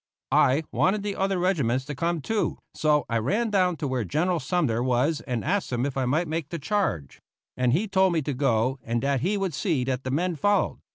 I 0.31 0.63
wanted 0.71 1.03
the 1.03 1.15
other 1.15 1.37
regiments 1.37 1.85
to 1.85 1.93
come 1.93 2.21
too, 2.21 2.57
so 2.73 3.05
I 3.07 3.19
ran 3.19 3.51
down 3.51 3.77
to 3.77 3.87
where 3.87 4.03
General 4.03 4.39
Sumner 4.39 4.81
was 4.81 5.21
and 5.27 5.43
asked 5.45 5.71
him 5.71 5.85
if 5.85 5.95
I 5.95 6.05
might 6.05 6.27
make 6.27 6.49
the 6.49 6.57
charge; 6.57 7.21
and 7.55 7.71
he 7.71 7.87
told 7.87 8.13
me 8.13 8.23
to 8.23 8.33
go 8.33 8.79
and 8.81 9.03
that 9.03 9.21
he 9.21 9.37
would 9.37 9.53
see 9.53 9.83
that 9.83 10.03
the 10.03 10.09
men 10.09 10.35
followed. 10.37 10.79